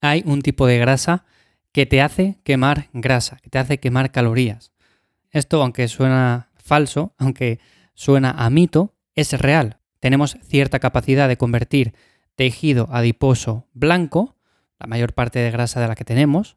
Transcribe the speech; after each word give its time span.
hay 0.00 0.22
un 0.26 0.42
tipo 0.42 0.66
de 0.66 0.78
grasa 0.78 1.24
que 1.72 1.86
te 1.86 2.02
hace 2.02 2.38
quemar 2.44 2.88
grasa, 2.92 3.38
que 3.42 3.50
te 3.50 3.58
hace 3.58 3.78
quemar 3.78 4.10
calorías. 4.10 4.72
Esto, 5.30 5.62
aunque 5.62 5.86
suena 5.88 6.48
falso, 6.56 7.14
aunque 7.18 7.60
suena 7.94 8.30
a 8.30 8.50
mito, 8.50 8.94
es 9.14 9.32
real. 9.32 9.78
Tenemos 10.00 10.36
cierta 10.42 10.78
capacidad 10.78 11.28
de 11.28 11.36
convertir 11.36 11.94
tejido 12.34 12.88
adiposo 12.90 13.68
blanco, 13.72 14.36
la 14.78 14.86
mayor 14.86 15.12
parte 15.12 15.38
de 15.38 15.50
grasa 15.50 15.80
de 15.80 15.88
la 15.88 15.94
que 15.94 16.04
tenemos, 16.04 16.56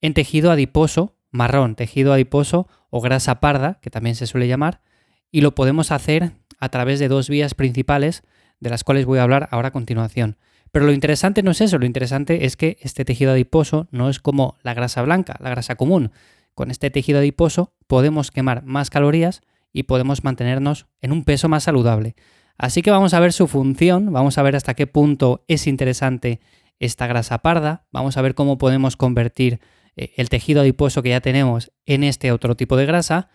en 0.00 0.14
tejido 0.14 0.50
adiposo 0.50 1.16
marrón, 1.30 1.74
tejido 1.74 2.12
adiposo 2.12 2.68
o 2.90 3.00
grasa 3.00 3.40
parda, 3.40 3.78
que 3.80 3.90
también 3.90 4.16
se 4.16 4.26
suele 4.26 4.48
llamar, 4.48 4.82
y 5.30 5.40
lo 5.40 5.54
podemos 5.54 5.90
hacer 5.90 6.32
a 6.58 6.68
través 6.68 6.98
de 6.98 7.08
dos 7.08 7.28
vías 7.28 7.54
principales, 7.54 8.22
de 8.60 8.70
las 8.70 8.84
cuales 8.84 9.06
voy 9.06 9.18
a 9.18 9.22
hablar 9.22 9.48
ahora 9.50 9.68
a 9.68 9.72
continuación. 9.72 10.36
Pero 10.72 10.86
lo 10.86 10.92
interesante 10.92 11.42
no 11.42 11.50
es 11.50 11.60
eso, 11.60 11.78
lo 11.78 11.84
interesante 11.84 12.46
es 12.46 12.56
que 12.56 12.78
este 12.80 13.04
tejido 13.04 13.32
adiposo 13.32 13.88
no 13.90 14.08
es 14.08 14.20
como 14.20 14.56
la 14.62 14.72
grasa 14.72 15.02
blanca, 15.02 15.36
la 15.40 15.50
grasa 15.50 15.76
común. 15.76 16.12
Con 16.54 16.70
este 16.70 16.90
tejido 16.90 17.18
adiposo 17.18 17.74
podemos 17.86 18.30
quemar 18.30 18.64
más 18.64 18.88
calorías 18.88 19.42
y 19.74 19.82
podemos 19.82 20.24
mantenernos 20.24 20.86
en 21.02 21.12
un 21.12 21.24
peso 21.24 21.50
más 21.50 21.64
saludable. 21.64 22.16
Así 22.56 22.80
que 22.80 22.90
vamos 22.90 23.12
a 23.12 23.20
ver 23.20 23.34
su 23.34 23.48
función, 23.48 24.12
vamos 24.12 24.38
a 24.38 24.42
ver 24.42 24.56
hasta 24.56 24.72
qué 24.72 24.86
punto 24.86 25.44
es 25.46 25.66
interesante 25.66 26.40
esta 26.78 27.06
grasa 27.06 27.38
parda, 27.38 27.86
vamos 27.92 28.16
a 28.16 28.22
ver 28.22 28.34
cómo 28.34 28.56
podemos 28.56 28.96
convertir 28.96 29.60
eh, 29.96 30.12
el 30.16 30.30
tejido 30.30 30.62
adiposo 30.62 31.02
que 31.02 31.10
ya 31.10 31.20
tenemos 31.20 31.70
en 31.84 32.02
este 32.02 32.32
otro 32.32 32.56
tipo 32.56 32.78
de 32.78 32.86
grasa 32.86 33.28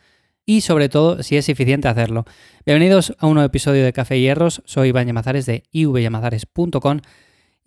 y 0.44 0.62
sobre 0.62 0.90
todo 0.90 1.22
si 1.22 1.38
es 1.38 1.50
eficiente 1.50 1.88
hacerlo. 1.88 2.26
Bienvenidos 2.66 3.16
a 3.20 3.28
un 3.28 3.36
nuevo 3.36 3.46
episodio 3.46 3.84
de 3.84 3.94
Café 3.94 4.20
Hierros, 4.20 4.64
soy 4.66 4.90
Iván 4.90 5.06
Yamazares 5.06 5.46
de 5.46 5.64
ivyamazares.com 5.72 7.02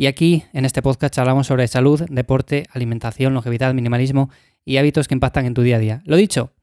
y 0.00 0.06
aquí 0.06 0.44
en 0.54 0.64
este 0.64 0.80
podcast 0.80 1.18
hablamos 1.18 1.46
sobre 1.46 1.68
salud, 1.68 2.00
deporte, 2.08 2.64
alimentación, 2.72 3.34
longevidad, 3.34 3.74
minimalismo 3.74 4.30
y 4.64 4.78
hábitos 4.78 5.08
que 5.08 5.14
impactan 5.14 5.44
en 5.44 5.52
tu 5.52 5.60
día 5.60 5.76
a 5.76 5.78
día. 5.78 6.00
Lo 6.06 6.16
dicho, 6.16 6.54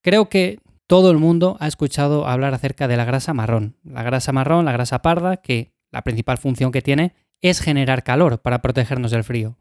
creo 0.00 0.28
que 0.28 0.58
todo 0.88 1.12
el 1.12 1.18
mundo 1.18 1.56
ha 1.60 1.68
escuchado 1.68 2.26
hablar 2.26 2.54
acerca 2.54 2.88
de 2.88 2.96
la 2.96 3.04
grasa 3.04 3.34
marrón. 3.34 3.76
La 3.84 4.02
grasa 4.02 4.32
marrón, 4.32 4.64
la 4.64 4.72
grasa 4.72 5.00
parda, 5.00 5.36
que 5.36 5.70
la 5.92 6.02
principal 6.02 6.38
función 6.38 6.72
que 6.72 6.82
tiene 6.82 7.14
es 7.40 7.60
generar 7.60 8.02
calor 8.02 8.42
para 8.42 8.62
protegernos 8.62 9.12
del 9.12 9.22
frío. 9.22 9.56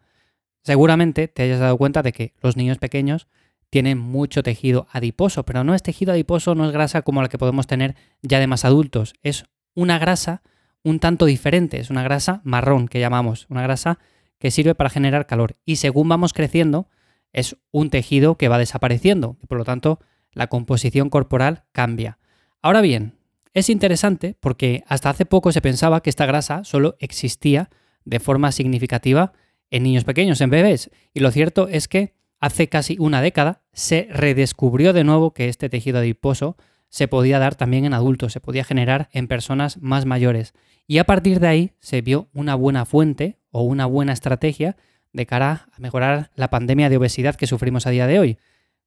Seguramente 0.64 1.28
te 1.28 1.44
hayas 1.44 1.60
dado 1.60 1.78
cuenta 1.78 2.02
de 2.02 2.14
que 2.14 2.34
los 2.42 2.58
niños 2.58 2.80
pequeños 2.80 3.28
tienen 3.70 4.00
mucho 4.00 4.42
tejido 4.42 4.88
adiposo, 4.92 5.46
pero 5.46 5.64
no 5.64 5.76
es 5.76 5.84
tejido 5.84 6.12
adiposo, 6.12 6.56
no 6.56 6.66
es 6.66 6.72
grasa 6.72 7.04
como 7.04 7.22
la 7.22 7.30
que 7.30 7.38
podemos 7.38 7.68
tener 7.68 7.96
ya 8.24 8.40
de 8.40 8.48
más 8.48 8.66
adultos. 8.66 9.14
Es 9.22 9.46
una 9.76 10.00
grasa 10.00 10.42
un 10.84 11.00
tanto 11.00 11.26
diferente. 11.26 11.80
Es 11.80 11.90
una 11.90 12.04
grasa 12.04 12.42
marrón 12.44 12.88
que 12.88 13.00
llamamos, 13.00 13.48
una 13.50 13.64
grasa 13.64 14.00
que 14.40 14.52
sirve 14.52 14.76
para 14.76 14.90
generar 14.90 15.28
calor. 15.28 15.56
Y 15.66 15.78
según 15.78 16.10
vamos 16.10 16.34
creciendo, 16.34 16.90
es 17.34 17.58
un 17.72 17.90
tejido 17.90 18.36
que 18.36 18.48
va 18.48 18.58
desapareciendo 18.58 19.38
y 19.42 19.48
por 19.48 19.58
lo 19.58 19.66
tanto 19.66 20.00
la 20.34 20.48
composición 20.48 21.10
corporal 21.10 21.64
cambia. 21.72 22.18
Ahora 22.62 22.82
bien, 22.82 23.14
es 23.54 23.70
interesante 23.70 24.36
porque 24.40 24.84
hasta 24.88 25.10
hace 25.10 25.26
poco 25.26 25.52
se 25.52 25.62
pensaba 25.62 26.02
que 26.02 26.10
esta 26.10 26.26
grasa 26.26 26.64
solo 26.64 26.96
existía 27.00 27.70
de 28.06 28.20
forma 28.20 28.52
significativa 28.52 29.34
en 29.70 29.84
niños 29.84 30.04
pequeños, 30.04 30.42
en 30.42 30.50
bebés. 30.50 30.90
Y 31.14 31.20
lo 31.20 31.32
cierto 31.32 31.68
es 31.68 31.88
que 31.88 32.14
hace 32.40 32.70
casi 32.70 32.98
una 33.00 33.22
década 33.22 33.62
se 33.74 34.08
redescubrió 34.12 34.94
de 34.94 35.04
nuevo 35.04 35.34
que 35.34 35.50
este 35.50 35.70
tejido 35.70 36.00
adiposo 36.00 36.58
se 36.92 37.08
podía 37.08 37.40
dar 37.40 37.56
también 37.56 37.86
en 37.86 37.94
adultos, 37.94 38.34
se 38.34 38.42
podía 38.42 38.66
generar 38.66 39.10
en 39.14 39.30
personas 39.30 39.82
más 39.82 40.06
mayores. 40.06 40.54
Y 40.88 40.98
a 40.98 41.06
partir 41.06 41.40
de 41.40 41.48
ahí 41.48 41.72
se 41.80 42.02
vio 42.02 42.28
una 42.34 42.54
buena 42.54 42.86
fuente 42.86 43.40
o 43.50 43.64
una 43.64 43.86
buena 43.86 44.12
estrategia 44.12 44.76
de 45.14 45.26
cara 45.26 45.70
a 45.72 45.80
mejorar 45.80 46.32
la 46.36 46.50
pandemia 46.50 46.90
de 46.90 46.98
obesidad 46.98 47.36
que 47.36 47.48
sufrimos 47.48 47.88
a 47.88 47.92
día 47.92 48.08
de 48.08 48.20
hoy. 48.20 48.38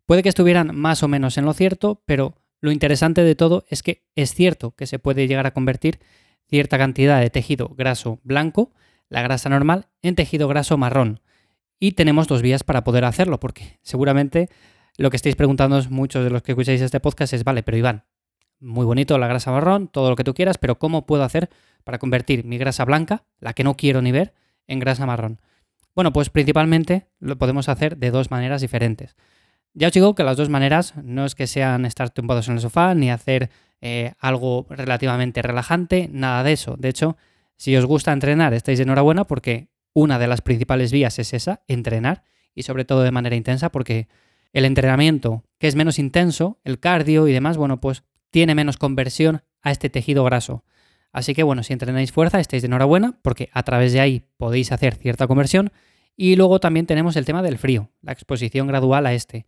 Puede 0.04 0.22
que 0.22 0.28
estuvieran 0.28 0.76
más 0.76 1.02
o 1.02 1.08
menos 1.08 1.38
en 1.38 1.46
lo 1.46 1.54
cierto, 1.54 2.02
pero 2.04 2.36
lo 2.60 2.70
interesante 2.70 3.24
de 3.24 3.34
todo 3.34 3.64
es 3.70 3.82
que 3.82 4.04
es 4.16 4.34
cierto 4.34 4.72
que 4.72 4.86
se 4.86 4.98
puede 4.98 5.26
llegar 5.26 5.46
a 5.46 5.54
convertir 5.54 5.98
cierta 6.46 6.76
cantidad 6.76 7.20
de 7.20 7.30
tejido 7.30 7.70
graso 7.70 8.20
blanco, 8.22 8.74
la 9.08 9.22
grasa 9.22 9.48
normal, 9.48 9.86
en 10.02 10.14
tejido 10.14 10.46
graso 10.46 10.76
marrón. 10.76 11.20
Y 11.78 11.92
tenemos 11.92 12.28
dos 12.28 12.42
vías 12.42 12.64
para 12.64 12.84
poder 12.84 13.06
hacerlo, 13.06 13.40
porque 13.40 13.78
seguramente 13.80 14.50
lo 14.96 15.10
que 15.10 15.16
estáis 15.16 15.36
preguntando 15.36 15.80
muchos 15.90 16.24
de 16.24 16.30
los 16.30 16.42
que 16.42 16.52
escucháis 16.52 16.80
este 16.80 17.00
podcast 17.00 17.32
es, 17.32 17.44
vale, 17.44 17.62
pero 17.62 17.76
Iván, 17.76 18.04
muy 18.60 18.86
bonito 18.86 19.18
la 19.18 19.26
grasa 19.26 19.50
marrón, 19.50 19.88
todo 19.88 20.10
lo 20.10 20.16
que 20.16 20.24
tú 20.24 20.34
quieras, 20.34 20.58
pero 20.58 20.78
¿cómo 20.78 21.06
puedo 21.06 21.24
hacer 21.24 21.50
para 21.84 21.98
convertir 21.98 22.44
mi 22.44 22.58
grasa 22.58 22.84
blanca, 22.84 23.24
la 23.40 23.52
que 23.52 23.64
no 23.64 23.76
quiero 23.76 24.02
ni 24.02 24.12
ver, 24.12 24.34
en 24.66 24.78
grasa 24.78 25.06
marrón? 25.06 25.40
Bueno, 25.94 26.12
pues 26.12 26.30
principalmente 26.30 27.08
lo 27.20 27.36
podemos 27.36 27.68
hacer 27.68 27.96
de 27.96 28.10
dos 28.10 28.30
maneras 28.30 28.60
diferentes. 28.60 29.16
Ya 29.74 29.88
os 29.88 29.92
digo 29.92 30.14
que 30.14 30.22
las 30.22 30.36
dos 30.36 30.48
maneras 30.48 30.94
no 31.02 31.24
es 31.24 31.34
que 31.34 31.46
sean 31.46 31.84
estar 31.84 32.10
tumbados 32.10 32.48
en 32.48 32.54
el 32.54 32.60
sofá 32.60 32.94
ni 32.94 33.10
hacer 33.10 33.50
eh, 33.80 34.12
algo 34.20 34.66
relativamente 34.70 35.42
relajante, 35.42 36.08
nada 36.12 36.42
de 36.44 36.52
eso. 36.52 36.76
De 36.78 36.88
hecho, 36.88 37.16
si 37.56 37.76
os 37.76 37.84
gusta 37.84 38.12
entrenar, 38.12 38.54
estáis 38.54 38.78
de 38.78 38.84
enhorabuena 38.84 39.24
porque 39.24 39.68
una 39.92 40.18
de 40.18 40.28
las 40.28 40.40
principales 40.40 40.92
vías 40.92 41.18
es 41.18 41.34
esa, 41.34 41.62
entrenar, 41.68 42.24
y 42.54 42.62
sobre 42.62 42.84
todo 42.84 43.02
de 43.02 43.10
manera 43.10 43.36
intensa 43.36 43.70
porque 43.70 44.08
el 44.54 44.64
entrenamiento 44.64 45.44
que 45.58 45.66
es 45.66 45.74
menos 45.74 45.98
intenso, 45.98 46.58
el 46.64 46.78
cardio 46.80 47.28
y 47.28 47.32
demás, 47.32 47.56
bueno, 47.58 47.80
pues 47.80 48.04
tiene 48.30 48.54
menos 48.54 48.78
conversión 48.78 49.42
a 49.62 49.72
este 49.72 49.90
tejido 49.90 50.24
graso. 50.24 50.64
Así 51.12 51.34
que 51.34 51.42
bueno, 51.42 51.62
si 51.62 51.72
entrenáis 51.72 52.12
fuerza, 52.12 52.40
estáis 52.40 52.62
de 52.62 52.66
enhorabuena, 52.66 53.18
porque 53.22 53.50
a 53.52 53.64
través 53.64 53.92
de 53.92 54.00
ahí 54.00 54.26
podéis 54.36 54.72
hacer 54.72 54.94
cierta 54.94 55.26
conversión. 55.26 55.72
Y 56.16 56.36
luego 56.36 56.60
también 56.60 56.86
tenemos 56.86 57.16
el 57.16 57.24
tema 57.24 57.42
del 57.42 57.58
frío, 57.58 57.90
la 58.00 58.12
exposición 58.12 58.68
gradual 58.68 59.06
a 59.06 59.12
este. 59.12 59.46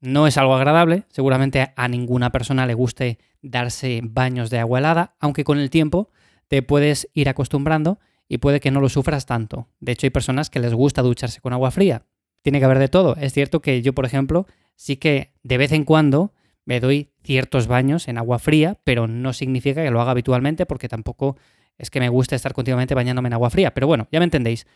No 0.00 0.26
es 0.26 0.36
algo 0.36 0.54
agradable, 0.54 1.04
seguramente 1.08 1.72
a 1.74 1.88
ninguna 1.88 2.30
persona 2.30 2.66
le 2.66 2.74
guste 2.74 3.18
darse 3.40 4.00
baños 4.04 4.50
de 4.50 4.58
agua 4.58 4.78
helada, 4.78 5.16
aunque 5.20 5.44
con 5.44 5.58
el 5.58 5.70
tiempo 5.70 6.10
te 6.48 6.62
puedes 6.62 7.08
ir 7.14 7.30
acostumbrando 7.30 7.98
y 8.28 8.38
puede 8.38 8.60
que 8.60 8.70
no 8.70 8.80
lo 8.80 8.90
sufras 8.90 9.24
tanto. 9.24 9.68
De 9.80 9.92
hecho, 9.92 10.06
hay 10.06 10.10
personas 10.10 10.50
que 10.50 10.60
les 10.60 10.74
gusta 10.74 11.00
ducharse 11.00 11.40
con 11.40 11.54
agua 11.54 11.70
fría. 11.70 12.04
Tiene 12.42 12.58
que 12.58 12.64
haber 12.64 12.78
de 12.78 12.88
todo. 12.88 13.16
Es 13.16 13.32
cierto 13.32 13.60
que 13.60 13.82
yo, 13.82 13.94
por 13.94 14.04
ejemplo, 14.04 14.46
sí 14.76 14.96
que 14.96 15.32
de 15.42 15.58
vez 15.58 15.72
en 15.72 15.84
cuando 15.84 16.32
me 16.64 16.80
doy 16.80 17.10
ciertos 17.22 17.66
baños 17.66 18.08
en 18.08 18.18
agua 18.18 18.38
fría, 18.38 18.78
pero 18.84 19.06
no 19.06 19.32
significa 19.32 19.82
que 19.82 19.90
lo 19.90 20.00
haga 20.00 20.12
habitualmente 20.12 20.66
porque 20.66 20.88
tampoco 20.88 21.36
es 21.78 21.90
que 21.90 22.00
me 22.00 22.08
guste 22.08 22.36
estar 22.36 22.52
continuamente 22.52 22.94
bañándome 22.94 23.28
en 23.28 23.34
agua 23.34 23.50
fría. 23.50 23.72
Pero 23.74 23.86
bueno, 23.86 24.08
ya 24.12 24.18
me 24.18 24.24
entendéis. 24.24 24.66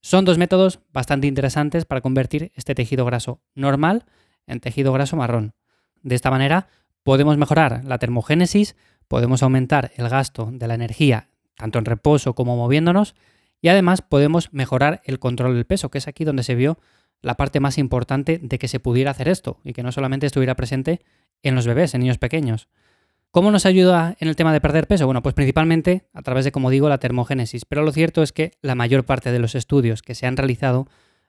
Son 0.00 0.24
dos 0.24 0.38
métodos 0.38 0.80
bastante 0.92 1.26
interesantes 1.26 1.84
para 1.84 2.00
convertir 2.00 2.52
este 2.54 2.74
tejido 2.74 3.04
graso 3.04 3.40
normal 3.54 4.06
en 4.46 4.60
tejido 4.60 4.92
graso 4.92 5.16
marrón. 5.16 5.54
De 6.02 6.14
esta 6.14 6.30
manera 6.30 6.68
podemos 7.02 7.36
mejorar 7.36 7.84
la 7.84 7.98
termogénesis, 7.98 8.76
podemos 9.08 9.42
aumentar 9.42 9.92
el 9.96 10.08
gasto 10.08 10.50
de 10.52 10.66
la 10.66 10.74
energía 10.74 11.30
tanto 11.60 11.78
en 11.78 11.84
reposo 11.84 12.34
como 12.34 12.56
moviéndonos 12.56 13.14
y 13.60 13.68
además 13.68 14.00
podemos 14.00 14.52
mejorar 14.52 15.02
el 15.04 15.18
control 15.18 15.54
del 15.54 15.66
peso, 15.66 15.90
que 15.90 15.98
es 15.98 16.08
aquí 16.08 16.24
donde 16.24 16.42
se 16.42 16.54
vio 16.54 16.78
la 17.22 17.36
parte 17.36 17.60
más 17.60 17.78
importante 17.78 18.38
de 18.42 18.58
que 18.58 18.68
se 18.68 18.80
pudiera 18.80 19.10
hacer 19.10 19.28
esto 19.28 19.58
y 19.64 19.72
que 19.72 19.82
no 19.82 19.92
solamente 19.92 20.26
estuviera 20.26 20.56
presente 20.56 21.00
en 21.42 21.54
los 21.54 21.66
bebés, 21.66 21.94
en 21.94 22.00
niños 22.00 22.18
pequeños. 22.18 22.68
¿Cómo 23.30 23.52
nos 23.52 23.64
ayuda 23.64 24.16
en 24.18 24.28
el 24.28 24.34
tema 24.34 24.52
de 24.52 24.60
perder 24.60 24.88
peso? 24.88 25.06
Bueno, 25.06 25.22
pues 25.22 25.36
principalmente 25.36 26.08
a 26.12 26.22
través 26.22 26.44
de, 26.44 26.50
como 26.50 26.68
digo, 26.68 26.88
la 26.88 26.98
termogénesis. 26.98 27.64
Pero 27.64 27.82
lo 27.82 27.92
cierto 27.92 28.22
es 28.22 28.32
que 28.32 28.52
la 28.60 28.74
mayor 28.74 29.04
parte 29.04 29.30
de 29.30 29.38
los 29.38 29.54
estudios 29.54 30.02
que 30.02 30.16
se 30.16 30.26
han 30.26 30.36
realizado 30.36 30.88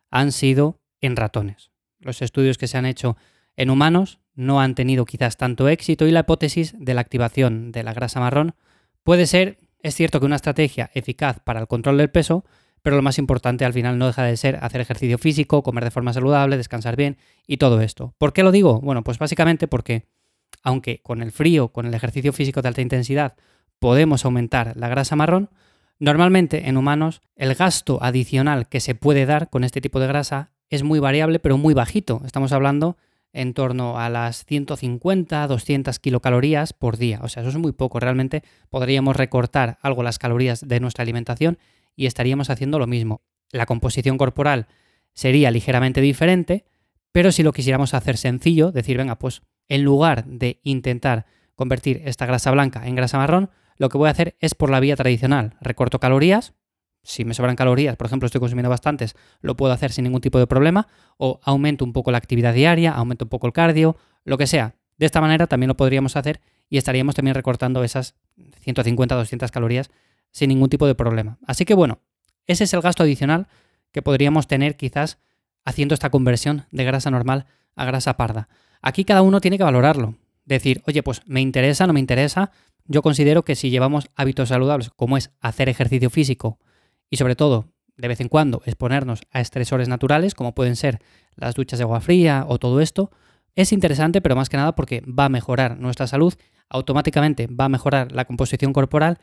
han 0.10 0.32
sido 0.32 0.82
en 1.00 1.16
ratones. 1.16 1.72
Los 2.00 2.24
estudios 2.24 2.58
que 2.58 2.68
se 2.68 2.78
han 2.78 2.88
hecho 2.88 3.18
en 3.56 3.70
humanos 3.70 4.20
no 4.34 4.62
han 4.62 4.74
tenido 4.74 5.06
quizás 5.06 5.38
tanto 5.38 5.70
éxito 5.70 6.08
y 6.08 6.12
la 6.12 6.22
hipótesis 6.22 6.74
de 6.78 6.94
la 6.96 7.02
activación 7.02 7.72
de 7.72 7.84
la 7.84 7.94
grasa 7.94 8.20
marrón 8.20 8.56
puede 9.04 9.28
ser, 9.28 9.60
es 9.84 9.96
cierto 9.96 10.20
que 10.20 10.26
una 10.26 10.38
estrategia 10.38 10.90
eficaz 10.96 11.40
para 11.40 11.60
el 11.60 11.68
control 11.68 11.98
del 11.98 12.10
peso, 12.10 12.46
pero 12.82 12.96
lo 12.96 13.02
más 13.02 13.18
importante 13.18 13.66
al 13.66 13.74
final 13.74 13.98
no 13.98 14.08
deja 14.08 14.24
de 14.24 14.38
ser 14.38 14.58
hacer 14.62 14.82
ejercicio 14.82 15.18
físico, 15.18 15.64
comer 15.64 15.84
de 15.84 15.92
forma 15.92 16.14
saludable, 16.14 16.58
descansar 16.58 16.96
bien 16.96 17.18
y 17.48 17.58
todo 17.58 17.82
esto. 17.82 18.14
¿Por 18.18 18.34
qué 18.34 18.44
lo 18.44 18.52
digo? 18.52 18.82
Bueno, 18.82 19.04
pues 19.04 19.20
básicamente 19.20 19.68
porque 19.68 20.06
aunque 20.64 21.02
con 21.02 21.22
el 21.22 21.32
frío, 21.32 21.70
con 21.70 21.86
el 21.86 21.94
ejercicio 21.94 22.34
físico 22.34 22.62
de 22.62 22.68
alta 22.68 22.82
intensidad, 22.82 23.36
podemos 23.80 24.26
aumentar 24.26 24.74
la 24.76 24.90
grasa 24.90 25.16
marrón, 25.16 25.50
normalmente 26.00 26.68
en 26.70 26.78
humanos 26.78 27.22
el 27.36 27.56
gasto 27.56 28.00
adicional 28.02 28.68
que 28.68 28.80
se 28.80 28.96
puede 28.96 29.26
dar 29.26 29.50
con 29.50 29.64
este 29.64 29.82
tipo 29.82 30.00
de 30.00 30.08
grasa 30.08 30.52
es 30.70 30.84
muy 30.84 31.00
variable, 31.00 31.40
pero 31.40 31.58
muy 31.58 31.74
bajito. 31.74 32.22
Estamos 32.26 32.52
hablando 32.54 32.98
en 33.34 33.54
torno 33.54 34.00
a 34.00 34.10
las 34.10 34.46
150, 34.46 35.48
200 35.48 36.00
kilocalorías 36.00 36.74
por 36.74 36.98
día. 36.98 37.20
O 37.24 37.30
sea, 37.30 37.42
eso 37.42 37.50
es 37.50 37.58
muy 37.58 37.72
poco. 37.72 38.00
Realmente 38.00 38.44
podríamos 38.70 39.16
recortar 39.16 39.78
algo 39.82 40.04
las 40.04 40.20
calorías 40.20 40.68
de 40.68 40.80
nuestra 40.80 41.04
alimentación 41.04 41.58
y 41.96 42.06
estaríamos 42.06 42.50
haciendo 42.50 42.80
lo 42.80 42.88
mismo. 42.88 43.22
La 43.52 43.66
composición 43.66 44.18
corporal 44.18 44.68
sería 45.14 45.52
ligeramente 45.52 46.02
diferente, 46.02 46.66
pero 47.12 47.32
si 47.32 47.44
lo 47.44 47.52
quisiéramos 47.52 47.94
hacer 47.94 48.18
sencillo, 48.18 48.72
decir, 48.72 48.98
venga, 48.98 49.18
pues 49.18 49.42
en 49.68 49.84
lugar 49.84 50.26
de 50.26 50.60
intentar 50.64 51.26
convertir 51.56 52.02
esta 52.06 52.26
grasa 52.26 52.52
blanca 52.52 52.88
en 52.88 52.96
grasa 52.96 53.18
marrón, 53.18 53.50
lo 53.78 53.90
que 53.90 53.98
voy 53.98 54.08
a 54.08 54.12
hacer 54.12 54.36
es 54.40 54.56
por 54.56 54.70
la 54.70 54.80
vía 54.80 54.96
tradicional. 54.96 55.56
Recorto 55.60 56.00
calorías, 56.00 56.54
si 57.04 57.26
me 57.26 57.34
sobran 57.34 57.56
calorías, 57.56 57.96
por 57.96 58.08
ejemplo, 58.08 58.26
estoy 58.26 58.40
consumiendo 58.40 58.70
bastantes, 58.70 59.16
lo 59.42 59.56
puedo 59.56 59.74
hacer 59.74 59.92
sin 59.92 60.04
ningún 60.04 60.22
tipo 60.22 60.40
de 60.40 60.48
problema, 60.48 60.88
o 61.18 61.40
aumento 61.44 61.84
un 61.84 61.94
poco 61.94 62.12
la 62.12 62.18
actividad 62.18 62.54
diaria, 62.54 62.92
aumento 62.92 63.26
un 63.26 63.30
poco 63.30 63.48
el 63.48 63.54
cardio, 63.54 63.98
lo 64.24 64.38
que 64.38 64.48
sea. 64.48 64.76
De 64.98 65.06
esta 65.06 65.20
manera 65.20 65.48
también 65.48 65.70
lo 65.70 65.78
podríamos 65.78 66.16
hacer 66.16 66.42
y 66.70 66.78
estaríamos 66.78 67.16
también 67.16 67.34
recortando 67.34 67.84
esas 67.84 68.16
150-200 68.66 69.50
calorías 69.50 69.90
sin 70.32 70.50
ningún 70.50 70.70
tipo 70.70 70.88
de 70.88 70.96
problema. 70.96 71.38
Así 71.46 71.66
que 71.66 71.74
bueno, 71.74 72.00
ese 72.48 72.64
es 72.64 72.74
el 72.74 72.82
gasto 72.82 73.04
adicional 73.04 73.48
que 73.92 74.02
podríamos 74.02 74.48
tener 74.48 74.76
quizás 74.76 75.20
haciendo 75.66 75.94
esta 75.94 76.10
conversión 76.10 76.66
de 76.72 76.84
grasa 76.84 77.12
normal 77.12 77.46
a 77.76 77.86
grasa 77.86 78.18
parda. 78.18 78.50
Aquí 78.82 79.06
cada 79.06 79.22
uno 79.22 79.42
tiene 79.42 79.58
que 79.58 79.64
valorarlo. 79.64 80.16
Decir, 80.46 80.82
oye, 80.88 81.04
pues 81.04 81.22
me 81.26 81.42
interesa, 81.42 81.86
no 81.88 81.94
me 81.94 82.00
interesa. 82.00 82.52
Yo 82.86 83.02
considero 83.02 83.44
que 83.46 83.56
si 83.56 83.70
llevamos 83.70 84.10
hábitos 84.16 84.50
saludables, 84.50 84.90
como 84.90 85.18
es 85.18 85.32
hacer 85.40 85.70
ejercicio 85.70 86.10
físico 86.10 86.60
y 87.10 87.18
sobre 87.18 87.36
todo 87.36 87.68
de 87.96 88.08
vez 88.08 88.20
en 88.22 88.30
cuando 88.30 88.64
exponernos 88.66 89.22
a 89.32 89.42
estresores 89.42 89.88
naturales, 89.88 90.34
como 90.34 90.56
pueden 90.56 90.76
ser 90.76 91.00
las 91.36 91.54
duchas 91.54 91.78
de 91.78 91.84
agua 91.84 92.02
fría 92.02 92.46
o 92.48 92.58
todo 92.58 92.82
esto, 92.82 93.12
es 93.56 93.72
interesante, 93.72 94.22
pero 94.22 94.36
más 94.36 94.50
que 94.50 94.58
nada 94.58 94.74
porque 94.74 95.02
va 95.02 95.26
a 95.26 95.30
mejorar 95.30 95.78
nuestra 95.78 96.08
salud, 96.08 96.34
automáticamente 96.70 97.48
va 97.48 97.66
a 97.66 97.70
mejorar 97.70 98.12
la 98.12 98.26
composición 98.26 98.74
corporal 98.74 99.20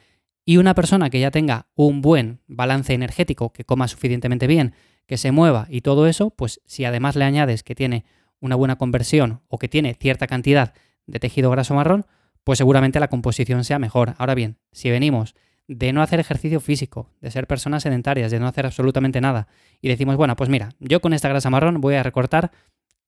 y 0.49 0.57
una 0.57 0.75
persona 0.75 1.11
que 1.11 1.21
ya 1.21 1.31
tenga 1.31 1.67
un 1.75 2.01
buen 2.01 2.41
balance 2.47 2.95
energético, 2.95 3.53
que 3.53 3.67
coma 3.67 3.87
suficientemente 3.87 4.47
bien, 4.47 4.73
que 5.07 5.19
se 5.19 5.31
mueva 5.31 5.67
y 5.69 5.83
todo 5.83 6.07
eso, 6.07 6.31
pues 6.31 6.63
si 6.65 6.87
además 6.87 7.17
le 7.17 7.27
añades 7.27 7.63
que 7.63 7.75
tiene 7.75 8.07
una 8.41 8.57
buena 8.57 8.77
conversión 8.77 9.43
o 9.49 9.59
que 9.59 9.69
tiene 9.69 9.93
cierta 9.93 10.27
cantidad 10.27 10.73
de 11.07 11.21
tejido 11.21 11.51
graso 11.51 11.75
marrón, 11.75 12.07
pues 12.45 12.57
seguramente 12.57 12.99
la 12.99 13.09
composición 13.09 13.63
sea 13.63 13.79
mejor. 13.79 14.15
Ahora 14.17 14.35
bien, 14.35 14.57
si 14.73 14.89
venimos 14.89 15.35
de 15.67 15.93
no 15.93 16.01
hacer 16.01 16.19
ejercicio 16.19 16.61
físico, 16.61 17.11
de 17.21 17.31
ser 17.31 17.47
personas 17.47 17.83
sedentarias, 17.83 18.31
de 18.31 18.41
no 18.41 18.47
hacer 18.47 18.65
absolutamente 18.65 19.21
nada, 19.21 19.49
y 19.83 19.89
decimos, 19.89 20.17
bueno, 20.17 20.35
pues 20.35 20.49
mira, 20.49 20.71
yo 20.81 21.03
con 21.03 21.13
esta 21.13 21.29
grasa 21.29 21.51
marrón 21.51 21.83
voy 21.83 21.97
a 21.97 22.03
recortar 22.03 22.53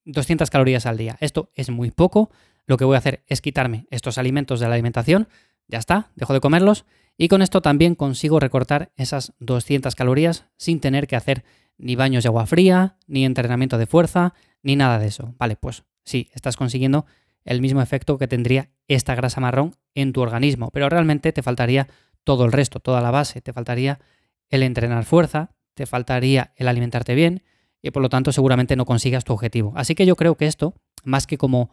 200 0.04 0.50
calorías 0.50 0.84
al 0.84 0.98
día. 0.98 1.16
Esto 1.20 1.48
es 1.54 1.70
muy 1.70 1.90
poco, 1.90 2.30
lo 2.66 2.76
que 2.76 2.84
voy 2.84 2.96
a 2.96 2.98
hacer 2.98 3.24
es 3.28 3.40
quitarme 3.40 3.86
estos 3.90 4.18
alimentos 4.18 4.60
de 4.60 4.68
la 4.68 4.74
alimentación, 4.74 5.26
ya 5.68 5.78
está, 5.78 6.10
dejo 6.16 6.34
de 6.34 6.40
comerlos, 6.40 6.84
y 7.20 7.28
con 7.28 7.42
esto 7.42 7.60
también 7.60 7.96
consigo 7.96 8.40
recortar 8.40 8.92
esas 8.96 9.34
200 9.40 9.94
calorías 9.94 10.46
sin 10.56 10.80
tener 10.80 11.06
que 11.06 11.16
hacer 11.16 11.44
ni 11.76 11.94
baños 11.94 12.24
de 12.24 12.28
agua 12.28 12.46
fría, 12.46 12.96
ni 13.06 13.26
entrenamiento 13.26 13.76
de 13.76 13.84
fuerza, 13.84 14.32
ni 14.62 14.74
nada 14.74 14.98
de 14.98 15.08
eso. 15.08 15.34
Vale, 15.38 15.56
pues 15.56 15.84
sí, 16.02 16.30
estás 16.32 16.56
consiguiendo 16.56 17.04
el 17.44 17.60
mismo 17.60 17.82
efecto 17.82 18.16
que 18.16 18.26
tendría 18.26 18.70
esta 18.88 19.14
grasa 19.14 19.38
marrón 19.38 19.76
en 19.94 20.14
tu 20.14 20.22
organismo, 20.22 20.70
pero 20.70 20.88
realmente 20.88 21.30
te 21.30 21.42
faltaría 21.42 21.88
todo 22.24 22.46
el 22.46 22.52
resto, 22.52 22.80
toda 22.80 23.02
la 23.02 23.10
base, 23.10 23.42
te 23.42 23.52
faltaría 23.52 24.00
el 24.48 24.62
entrenar 24.62 25.04
fuerza, 25.04 25.50
te 25.74 25.84
faltaría 25.84 26.54
el 26.56 26.68
alimentarte 26.68 27.14
bien 27.14 27.42
y 27.82 27.90
por 27.90 28.00
lo 28.00 28.08
tanto 28.08 28.32
seguramente 28.32 28.76
no 28.76 28.86
consigas 28.86 29.24
tu 29.24 29.34
objetivo. 29.34 29.74
Así 29.76 29.94
que 29.94 30.06
yo 30.06 30.16
creo 30.16 30.38
que 30.38 30.46
esto, 30.46 30.72
más 31.04 31.26
que 31.26 31.36
como 31.36 31.70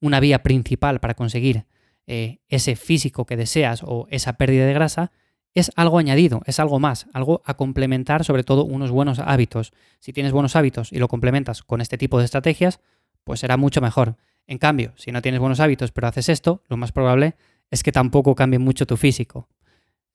una 0.00 0.18
vía 0.18 0.42
principal 0.42 0.98
para 0.98 1.14
conseguir 1.14 1.66
eh, 2.10 2.40
ese 2.48 2.74
físico 2.74 3.26
que 3.26 3.36
deseas 3.36 3.82
o 3.84 4.06
esa 4.10 4.32
pérdida 4.32 4.64
de 4.64 4.72
grasa, 4.72 5.12
es 5.54 5.70
algo 5.76 5.98
añadido, 5.98 6.40
es 6.46 6.58
algo 6.58 6.80
más, 6.80 7.06
algo 7.12 7.42
a 7.44 7.54
complementar 7.54 8.24
sobre 8.24 8.44
todo 8.44 8.64
unos 8.64 8.90
buenos 8.90 9.18
hábitos. 9.18 9.72
Si 10.00 10.14
tienes 10.14 10.32
buenos 10.32 10.56
hábitos 10.56 10.90
y 10.90 10.98
lo 10.98 11.08
complementas 11.08 11.62
con 11.62 11.80
este 11.80 11.98
tipo 11.98 12.18
de 12.18 12.24
estrategias, 12.24 12.80
pues 13.24 13.40
será 13.40 13.58
mucho 13.58 13.82
mejor. 13.82 14.16
En 14.46 14.56
cambio, 14.56 14.94
si 14.96 15.12
no 15.12 15.20
tienes 15.22 15.38
buenos 15.38 15.60
hábitos 15.60 15.92
pero 15.92 16.08
haces 16.08 16.30
esto, 16.30 16.62
lo 16.68 16.78
más 16.78 16.92
probable 16.92 17.36
es 17.70 17.82
que 17.82 17.92
tampoco 17.92 18.34
cambie 18.34 18.58
mucho 18.58 18.86
tu 18.86 18.96
físico. 18.96 19.48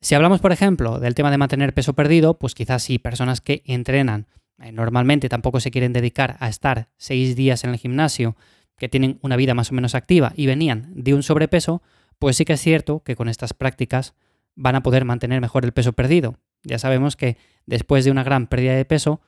Si 0.02 0.16
hablamos, 0.16 0.42
por 0.42 0.52
ejemplo, 0.52 1.00
del 1.00 1.14
tema 1.14 1.30
de 1.30 1.38
mantener 1.38 1.76
peso 1.76 1.94
perdido, 1.94 2.40
pues 2.40 2.56
quizás 2.56 2.82
sí, 2.82 2.98
personas 2.98 3.40
que 3.40 3.62
entrenan 3.66 4.26
eh, 4.60 4.72
normalmente 4.72 5.30
tampoco 5.30 5.60
se 5.60 5.72
quieren 5.72 5.94
dedicar 5.94 6.38
a 6.40 6.50
estar 6.50 6.90
seis 6.98 7.36
días 7.36 7.64
en 7.64 7.72
el 7.72 7.78
gimnasio, 7.78 8.36
que 8.78 8.90
tienen 8.90 9.20
una 9.22 9.36
vida 9.36 9.54
más 9.54 9.72
o 9.72 9.76
menos 9.76 9.96
activa 9.96 10.34
y 10.36 10.46
venían 10.46 10.92
de 10.96 11.14
un 11.14 11.24
sobrepeso, 11.24 11.82
pues 12.20 12.38
sí 12.38 12.46
que 12.46 12.54
es 12.54 12.62
cierto 12.62 13.04
que 13.04 13.16
con 13.16 13.30
estas 13.30 13.54
prácticas 13.54 14.14
van 14.56 14.76
a 14.76 14.84
poder 14.84 15.06
mantener 15.06 15.42
mejor 15.42 15.66
el 15.66 15.74
peso 15.74 15.94
perdido. 15.94 16.38
Ya 16.64 16.80
sabemos 16.80 17.16
que 17.16 17.38
después 17.66 18.06
de 18.06 18.12
una 18.12 18.24
gran 18.24 18.48
pérdida 18.48 18.76
de 18.76 18.86
peso, 18.86 19.22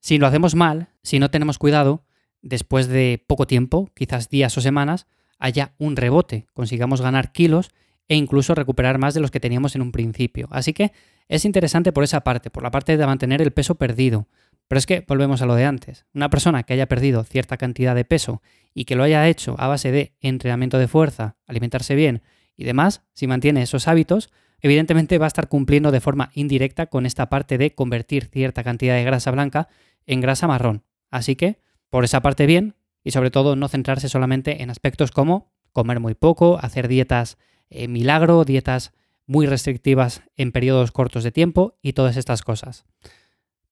si 0.00 0.18
lo 0.18 0.26
hacemos 0.26 0.54
mal, 0.54 0.88
si 1.02 1.18
no 1.18 1.30
tenemos 1.30 1.58
cuidado, 1.58 2.04
después 2.42 2.88
de 2.88 3.22
poco 3.26 3.46
tiempo, 3.46 3.90
quizás 3.94 4.30
días 4.30 4.56
o 4.56 4.60
semanas, 4.60 5.06
haya 5.38 5.74
un 5.78 5.96
rebote, 5.96 6.46
consigamos 6.54 7.00
ganar 7.00 7.32
kilos 7.32 7.70
e 8.08 8.16
incluso 8.16 8.54
recuperar 8.54 8.98
más 8.98 9.14
de 9.14 9.20
los 9.20 9.30
que 9.30 9.40
teníamos 9.40 9.74
en 9.76 9.82
un 9.82 9.92
principio. 9.92 10.48
Así 10.50 10.72
que 10.72 10.92
es 11.28 11.44
interesante 11.44 11.92
por 11.92 12.04
esa 12.04 12.22
parte, 12.22 12.50
por 12.50 12.62
la 12.62 12.70
parte 12.70 12.96
de 12.96 13.06
mantener 13.06 13.40
el 13.40 13.52
peso 13.52 13.76
perdido. 13.76 14.26
Pero 14.66 14.78
es 14.78 14.86
que 14.86 15.04
volvemos 15.06 15.42
a 15.42 15.46
lo 15.46 15.54
de 15.54 15.64
antes. 15.64 16.06
Una 16.14 16.30
persona 16.30 16.62
que 16.62 16.72
haya 16.72 16.86
perdido 16.86 17.24
cierta 17.24 17.56
cantidad 17.56 17.94
de 17.94 18.04
peso 18.04 18.42
y 18.74 18.84
que 18.84 18.96
lo 18.96 19.02
haya 19.02 19.28
hecho 19.28 19.56
a 19.58 19.68
base 19.68 19.90
de 19.90 20.14
entrenamiento 20.20 20.78
de 20.78 20.88
fuerza, 20.88 21.36
alimentarse 21.46 21.94
bien 21.94 22.22
y 22.56 22.64
demás, 22.64 23.02
si 23.14 23.26
mantiene 23.26 23.62
esos 23.62 23.88
hábitos, 23.88 24.30
evidentemente 24.60 25.18
va 25.18 25.26
a 25.26 25.28
estar 25.28 25.48
cumpliendo 25.48 25.90
de 25.90 26.00
forma 26.00 26.30
indirecta 26.34 26.86
con 26.86 27.06
esta 27.06 27.28
parte 27.28 27.58
de 27.58 27.74
convertir 27.74 28.26
cierta 28.26 28.62
cantidad 28.62 28.94
de 28.94 29.04
grasa 29.04 29.30
blanca 29.30 29.68
en 30.06 30.20
grasa 30.20 30.46
marrón. 30.46 30.84
Así 31.10 31.36
que, 31.36 31.60
por 31.88 32.04
esa 32.04 32.20
parte 32.20 32.46
bien, 32.46 32.74
y 33.02 33.12
sobre 33.12 33.30
todo 33.30 33.56
no 33.56 33.68
centrarse 33.68 34.08
solamente 34.08 34.62
en 34.62 34.70
aspectos 34.70 35.10
como 35.10 35.52
comer 35.72 36.00
muy 36.00 36.14
poco, 36.14 36.58
hacer 36.60 36.88
dietas 36.88 37.38
eh, 37.70 37.88
milagro, 37.88 38.44
dietas 38.44 38.92
muy 39.26 39.46
restrictivas 39.46 40.22
en 40.36 40.52
periodos 40.52 40.90
cortos 40.90 41.24
de 41.24 41.32
tiempo 41.32 41.78
y 41.82 41.92
todas 41.92 42.16
estas 42.16 42.42
cosas. 42.42 42.84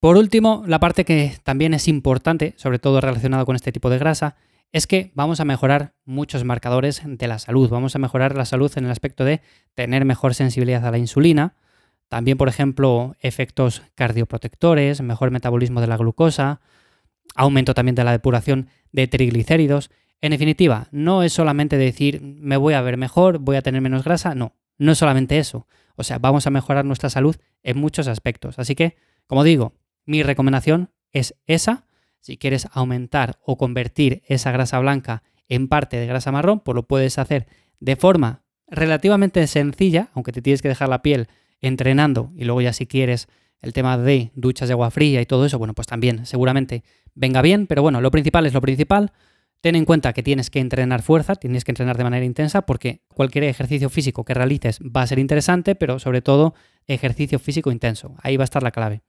Por 0.00 0.16
último, 0.16 0.62
la 0.66 0.78
parte 0.78 1.04
que 1.04 1.34
también 1.42 1.74
es 1.74 1.88
importante, 1.88 2.54
sobre 2.56 2.78
todo 2.78 3.00
relacionado 3.00 3.44
con 3.44 3.56
este 3.56 3.72
tipo 3.72 3.90
de 3.90 3.98
grasa, 3.98 4.36
es 4.72 4.86
que 4.86 5.12
vamos 5.14 5.40
a 5.40 5.44
mejorar 5.44 5.94
muchos 6.04 6.44
marcadores 6.44 7.02
de 7.04 7.28
la 7.28 7.38
salud. 7.38 7.70
Vamos 7.70 7.94
a 7.94 7.98
mejorar 7.98 8.36
la 8.36 8.44
salud 8.44 8.70
en 8.76 8.84
el 8.84 8.90
aspecto 8.90 9.24
de 9.24 9.40
tener 9.74 10.04
mejor 10.04 10.34
sensibilidad 10.34 10.84
a 10.84 10.90
la 10.90 10.98
insulina, 10.98 11.54
también, 12.08 12.38
por 12.38 12.48
ejemplo, 12.48 13.16
efectos 13.20 13.82
cardioprotectores, 13.94 15.02
mejor 15.02 15.30
metabolismo 15.30 15.80
de 15.80 15.86
la 15.86 15.98
glucosa, 15.98 16.60
aumento 17.34 17.74
también 17.74 17.94
de 17.94 18.04
la 18.04 18.12
depuración 18.12 18.68
de 18.92 19.06
triglicéridos. 19.08 19.90
En 20.20 20.30
definitiva, 20.30 20.88
no 20.90 21.22
es 21.22 21.34
solamente 21.34 21.76
decir 21.76 22.22
me 22.22 22.56
voy 22.56 22.74
a 22.74 22.80
ver 22.80 22.96
mejor, 22.96 23.38
voy 23.38 23.56
a 23.56 23.62
tener 23.62 23.82
menos 23.82 24.04
grasa, 24.04 24.34
no, 24.34 24.54
no 24.78 24.92
es 24.92 24.98
solamente 24.98 25.38
eso. 25.38 25.66
O 25.96 26.02
sea, 26.02 26.18
vamos 26.18 26.46
a 26.46 26.50
mejorar 26.50 26.84
nuestra 26.84 27.10
salud 27.10 27.36
en 27.62 27.78
muchos 27.78 28.08
aspectos. 28.08 28.58
Así 28.58 28.74
que, 28.74 28.96
como 29.26 29.44
digo, 29.44 29.74
mi 30.06 30.22
recomendación 30.22 30.90
es 31.12 31.34
esa, 31.46 31.84
si 32.20 32.36
quieres 32.36 32.68
aumentar 32.72 33.38
o 33.42 33.56
convertir 33.56 34.22
esa 34.26 34.50
grasa 34.52 34.78
blanca 34.78 35.22
en 35.48 35.68
parte 35.68 35.96
de 35.96 36.06
grasa 36.06 36.32
marrón, 36.32 36.60
pues 36.60 36.74
lo 36.74 36.86
puedes 36.86 37.18
hacer 37.18 37.46
de 37.80 37.96
forma 37.96 38.42
relativamente 38.66 39.46
sencilla, 39.46 40.10
aunque 40.14 40.32
te 40.32 40.42
tienes 40.42 40.62
que 40.62 40.68
dejar 40.68 40.88
la 40.88 41.02
piel 41.02 41.28
entrenando 41.60 42.32
y 42.36 42.44
luego 42.44 42.60
ya 42.60 42.72
si 42.72 42.86
quieres 42.86 43.28
el 43.60 43.72
tema 43.72 43.98
de 43.98 44.30
duchas 44.34 44.68
de 44.68 44.74
agua 44.74 44.90
fría 44.90 45.20
y 45.20 45.26
todo 45.26 45.44
eso, 45.46 45.58
bueno, 45.58 45.74
pues 45.74 45.86
también 45.86 46.26
seguramente 46.26 46.84
venga 47.14 47.42
bien, 47.42 47.66
pero 47.66 47.82
bueno, 47.82 48.00
lo 48.00 48.10
principal 48.10 48.46
es 48.46 48.54
lo 48.54 48.60
principal. 48.60 49.12
Ten 49.60 49.74
en 49.74 49.84
cuenta 49.84 50.12
que 50.12 50.22
tienes 50.22 50.50
que 50.50 50.60
entrenar 50.60 51.02
fuerza, 51.02 51.34
tienes 51.34 51.64
que 51.64 51.72
entrenar 51.72 51.96
de 51.96 52.04
manera 52.04 52.24
intensa 52.24 52.62
porque 52.62 53.02
cualquier 53.08 53.44
ejercicio 53.44 53.90
físico 53.90 54.24
que 54.24 54.34
realices 54.34 54.78
va 54.80 55.02
a 55.02 55.06
ser 55.06 55.18
interesante, 55.18 55.74
pero 55.74 55.98
sobre 55.98 56.22
todo 56.22 56.54
ejercicio 56.86 57.40
físico 57.40 57.72
intenso. 57.72 58.14
Ahí 58.22 58.36
va 58.36 58.44
a 58.44 58.44
estar 58.44 58.62
la 58.62 58.70
clave. 58.70 59.02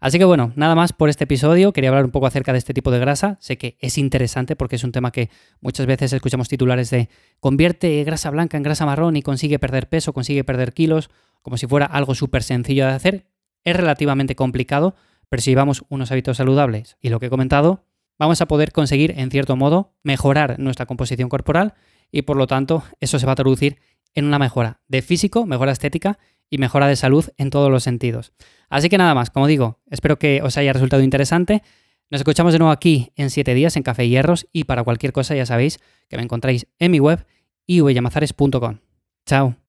Así 0.00 0.18
que 0.18 0.24
bueno, 0.24 0.52
nada 0.56 0.74
más 0.74 0.94
por 0.94 1.10
este 1.10 1.24
episodio. 1.24 1.74
Quería 1.74 1.90
hablar 1.90 2.06
un 2.06 2.10
poco 2.10 2.26
acerca 2.26 2.52
de 2.52 2.58
este 2.58 2.72
tipo 2.72 2.90
de 2.90 2.98
grasa. 2.98 3.36
Sé 3.38 3.58
que 3.58 3.76
es 3.80 3.98
interesante 3.98 4.56
porque 4.56 4.76
es 4.76 4.84
un 4.84 4.92
tema 4.92 5.12
que 5.12 5.28
muchas 5.60 5.84
veces 5.86 6.14
escuchamos 6.14 6.48
titulares 6.48 6.88
de 6.88 7.10
convierte 7.38 8.02
grasa 8.04 8.30
blanca 8.30 8.56
en 8.56 8.62
grasa 8.62 8.86
marrón 8.86 9.16
y 9.16 9.22
consigue 9.22 9.58
perder 9.58 9.90
peso, 9.90 10.14
consigue 10.14 10.42
perder 10.42 10.72
kilos, 10.72 11.10
como 11.42 11.58
si 11.58 11.66
fuera 11.66 11.84
algo 11.84 12.14
súper 12.14 12.42
sencillo 12.42 12.86
de 12.86 12.92
hacer. 12.92 13.26
Es 13.62 13.76
relativamente 13.76 14.34
complicado, 14.34 14.94
pero 15.28 15.42
si 15.42 15.50
llevamos 15.50 15.84
unos 15.90 16.10
hábitos 16.10 16.38
saludables 16.38 16.96
y 17.02 17.10
lo 17.10 17.20
que 17.20 17.26
he 17.26 17.30
comentado, 17.30 17.84
vamos 18.18 18.40
a 18.40 18.46
poder 18.46 18.72
conseguir, 18.72 19.12
en 19.18 19.30
cierto 19.30 19.54
modo, 19.54 19.92
mejorar 20.02 20.58
nuestra 20.58 20.86
composición 20.86 21.28
corporal 21.28 21.74
y 22.10 22.22
por 22.22 22.38
lo 22.38 22.46
tanto 22.46 22.82
eso 23.00 23.18
se 23.18 23.26
va 23.26 23.32
a 23.32 23.36
traducir 23.36 23.78
en 24.14 24.24
una 24.24 24.38
mejora 24.38 24.80
de 24.88 25.02
físico, 25.02 25.46
mejora 25.46 25.72
estética 25.72 26.18
y 26.48 26.58
mejora 26.58 26.88
de 26.88 26.96
salud 26.96 27.26
en 27.36 27.50
todos 27.50 27.70
los 27.70 27.82
sentidos. 27.82 28.32
Así 28.68 28.88
que 28.88 28.98
nada 28.98 29.14
más, 29.14 29.30
como 29.30 29.46
digo, 29.46 29.78
espero 29.90 30.18
que 30.18 30.42
os 30.42 30.56
haya 30.56 30.72
resultado 30.72 31.02
interesante. 31.02 31.62
Nos 32.10 32.20
escuchamos 32.20 32.52
de 32.52 32.58
nuevo 32.58 32.72
aquí 32.72 33.12
en 33.14 33.30
7 33.30 33.54
días 33.54 33.76
en 33.76 33.82
Café 33.84 34.08
Hierros 34.08 34.48
y 34.52 34.64
para 34.64 34.82
cualquier 34.82 35.12
cosa 35.12 35.34
ya 35.34 35.46
sabéis 35.46 35.78
que 36.08 36.16
me 36.16 36.22
encontráis 36.24 36.66
en 36.78 36.90
mi 36.90 36.98
web 36.98 37.24
ivyamazares.com. 37.66 38.78
Chao. 39.26 39.59